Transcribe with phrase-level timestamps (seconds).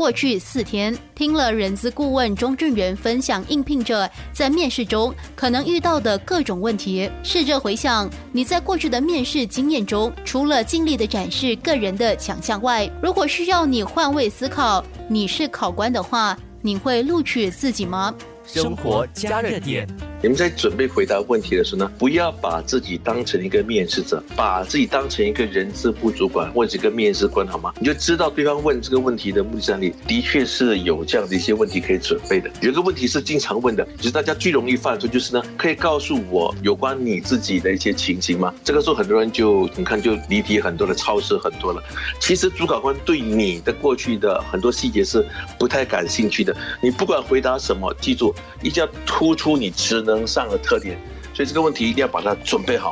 [0.00, 18.14] 过去四天，听了人资顾问钟正元分享应聘者在面试中可能遇到的各种问题，试着回想你在过去的面试经验中，除了尽力的展示个人的强项外，如果需要你换位思考，你是考官的话，你会录取自己吗？
[18.46, 19.86] 生活加热点。
[20.22, 27.72] 你们在准备回答问题的时候呢，不要把自己当成一个面试者，把自己当成一个人事部主管或者一个面试官，好吗？
[27.80, 32.50] 你就知道对方问这个问题的目的在哪里，的确是有这样的一些问题可以准备的。
[32.60, 38.54] 有一个问题是经常问的，就是大家最容易犯错，就是呢，可以告诉我有关你自己的一些情形吗？
[38.62, 41.82] 这个时候很多人就你看就离题很多了，超时很多了。
[42.20, 45.26] 其实主考官对你的过去的很多细节是
[45.58, 46.54] 不太感兴趣的。
[46.82, 50.98] 你不管回答什么，记住一定要突出你职能上的特点，
[51.34, 52.90] 所以这个问题一定要把它准备好。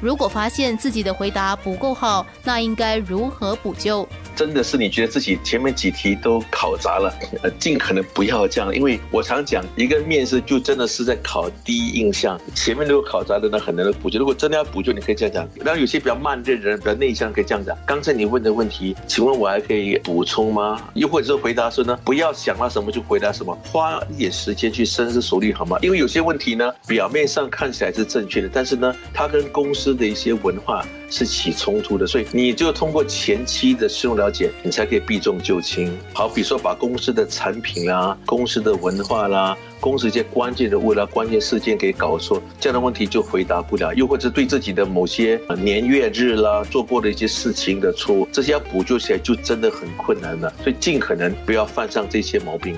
[0.00, 4.06] 如果发现自己的回答不够好，那应该如何补救？
[4.34, 7.12] 真的是你觉得自己前面几题都考砸了，
[7.42, 14.18] 呃，尽可能不要这样，因为我常讲，一个面试就真的是在考第一印象，前面如果考砸了，那很难的补救。
[14.18, 15.48] 如果真的要补救，你可以这样讲。
[15.64, 17.76] 然后有些比较慢热的人，比较内向，可以这样讲。
[17.86, 20.82] 刚才你问的问题，请问我还可以补充吗？
[20.94, 25.78] 又或者是回答说呢，不要想到什么就回答什么，花一点时间去深思熟虑，好吗？
[25.82, 35.94] 因为有些问题呢，表面上看起来是正确的，但是呢，它跟公司的一些文化是起冲突的，所以你就通过前期的深入了解，你才可以避重就轻。
[36.14, 43.92] 好比说，把公司的产品啦、公司的文化啦、公司一些关键的物啦、关键事件给搞错，这样的问题就回答不了。
[43.94, 50.50] 又或者对自己的某些年月日啦、做过的一些事情的错误，这些要补救起来就真的很困难了。
[50.62, 52.74] 所以尽可能不要犯上这些毛病。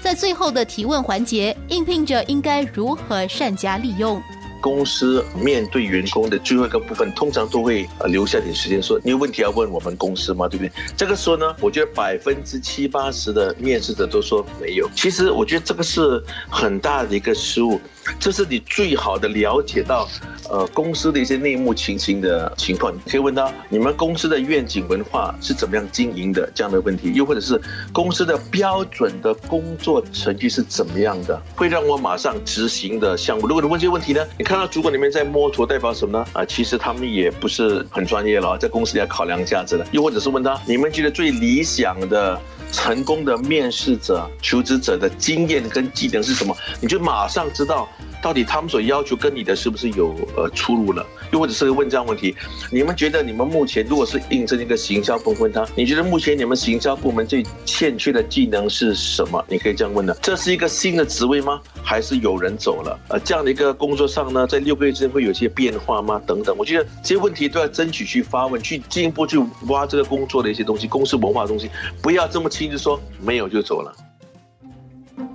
[0.00, 4.22] 在最后的提问环节，应聘者应该如何善加利用？
[4.68, 10.46] 公司面对员工的最后一个部分，通常都会留下点时间说，你有问题要问我们公司吗？
[10.46, 10.70] 对不对？
[10.94, 14.86] 这个时候呢，我觉得百分之七八十的面试者都说没有。
[14.94, 17.80] 其实我觉得这个是很大的一个失误，
[18.20, 20.06] 这是你最好的了解到
[20.50, 22.94] 呃公司的一些内幕情形的情况。
[22.94, 27.58] 你可以问到你们公司的愿景文化是怎么样经营的这样的问题，又或者是
[27.90, 33.46] 公司的标准的工作成绩是怎么样的，会让我马上执行的项目。
[33.46, 36.26] 如果你问这些问题呢，你看那主管里面在摸头，代表什么呢？
[36.32, 39.86] 啊，其实他们也不是很专业了，在公司里要考量价值的。
[39.92, 42.36] 又或者是问他，你们觉得最理想的、
[42.72, 46.52] 成功的面试者、求职者的经验跟技能是什么？
[46.80, 47.88] 你就马上知道。
[48.22, 51.06] 到底他们所要求跟你的是不是有呃出入了？
[51.32, 52.34] 又或者是问这样问题，
[52.72, 59.44] 你们觉得你们目前如果是应征一个行销部门，他你觉得目前你们行销部门最欠缺的技能是什么？
[59.48, 60.16] 你可以这样问的。
[60.22, 61.60] 这是一个新的职位吗？
[61.82, 62.98] 还是有人走了？
[63.08, 66.20] 呃，这样的一个工作上呢，在六个月之间会有些变化吗？
[66.26, 71.70] 等等，我觉得这些问题都要争取去发问，去进一步去挖这个工作的一些东西，公司文化的东西，
[72.02, 74.07] 不要这么轻易说没有就走了。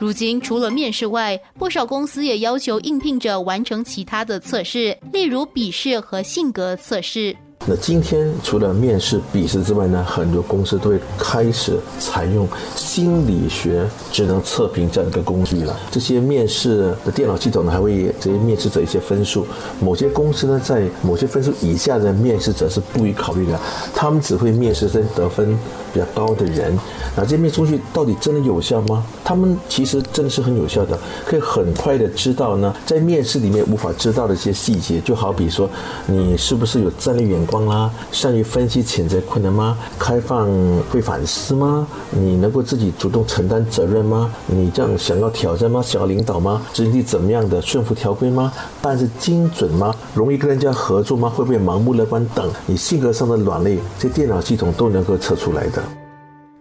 [0.04, 7.34] 如今，除了面试外，不少公司也要求应聘者完成其他的测试，例如笔试和性格测试。
[7.66, 15.80] 那今天除了面试、笔试之外呢，很多公司都会开始采用心理学智能测评这样一个工具了。
[15.90, 19.48] 这些面试的电脑系统呢，还会给这些面试者一些分数。
[19.80, 23.58] 某些公司呢，在某些分数以下的面试者是不予考虑的，
[23.96, 25.58] 他们只会面试生得分
[25.94, 26.78] 比较高的人。
[27.16, 29.06] 那这面试工具到底真的有效吗？
[29.24, 35.70] 他们其实真的是很有效的，可以很快的知道呢，在面试里面无法知道的一些细节，就好比说，
[36.08, 39.78] 你是不是有战略眼光啦，善于分析潜在困难吗？
[40.00, 40.50] 开放
[40.92, 41.88] 会反思吗？
[42.10, 44.32] 你能够自己主动承担责任吗？
[44.48, 45.82] 你这样想要挑战吗？
[45.82, 46.62] 想要领导吗？
[46.74, 47.62] 执行力怎么样的？
[47.62, 48.52] 顺服条规吗？
[48.82, 49.94] 办事精准吗？
[50.16, 51.30] 容易跟人家合作吗？
[51.30, 52.50] 会不会盲目乐观等？
[52.66, 55.83] 你性格上的软肋，这电脑系统都能够测出来的。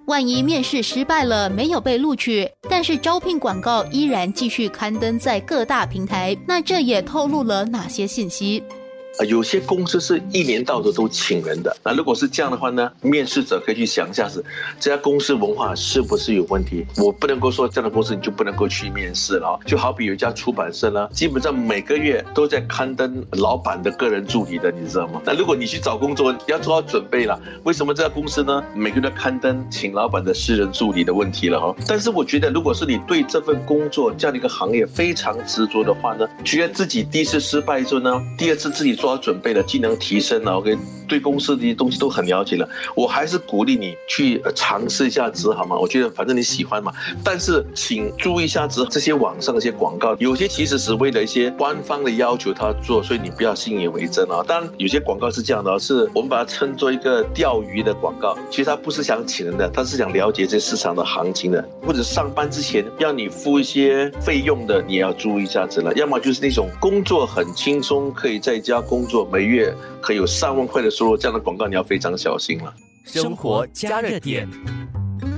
[0.07, 8.63] 万一面试失败了，没有被录取，但是招聘广告依然继续刊登在各大平台，那这也透露了哪些信息？
[9.19, 11.77] 啊，有些公司是一年到头都请人的。
[11.85, 12.91] 那如果是这样的话呢？
[13.03, 14.43] 面试者可以去想一下，是
[14.81, 16.87] 这家公司文化是不是有问题？
[16.97, 19.61] 我不能够说这样的公司你就不能够去面试了。
[19.67, 25.21] 就好比有一家出版社呢，基本上每个月都在刊登老板的个人助理的，你知道吗？
[25.27, 27.39] 那如果你去找工作，要做好准备了。
[27.65, 28.65] 为什么这家公司呢？
[28.75, 31.77] 每个月刊登请老板的私人助理的问题了哈？
[31.87, 38.97] 但是我觉得，如果是你对这份工作这样的一个行业非常执着的话呢，觉得自己第一次失败之后呢，第二次自己。
[39.03, 40.79] 做好准备了，技能提升了，OK，
[41.13, 45.77] 对公司的东西都很了解了，我还是鼓励你去尝试一下子，好吗？
[45.79, 46.91] 我觉得反正你喜欢嘛。
[47.23, 54.43] 但是请注意一下子，这些网上的一些广告，有些其实是为了一些官方的要求他做，所以你不要信以为真啊。
[54.49, 65.93] 当然，有些广告是这样的，是我们把它称作一个钓鱼的广告，其实他不是想请人的，他是想了解这市场的行情的，或者上班之前要你付一些费用的，你要注意一下子了。
[65.93, 72.75] 要么就是那种工作很轻松，可以在家工作，每月可以有上万块的收入，这样的广告你要非常小心了。
[73.05, 74.49] 生活加热点。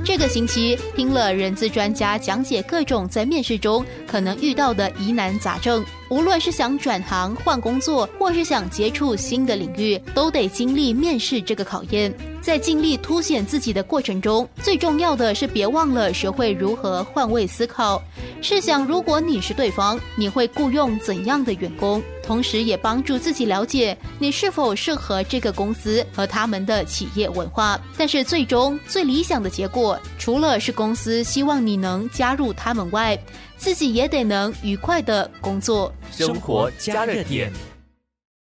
[0.04, 12.12] 这个星期听了人资专家讲解各种在面试中可能遇到的疑难杂症，无论是想转行换工作，或是想接触新的领域，都得经历面试这个考验。
[12.40, 18.02] 在尽力凸显自己的过程中，最重要的是别忘了学会如何换位思考。
[18.42, 22.02] 试想，如果你是对方，你会雇佣怎样的员工？
[22.22, 27.80] 同时也帮助自己了解你是否适合这个公司和他们的企业文化。
[27.96, 33.14] 但是，最终最理想的结果，除了是公司希望你能加入他们外，
[33.58, 35.92] 自己也得能愉快的工作。
[36.10, 37.52] 生活加热点。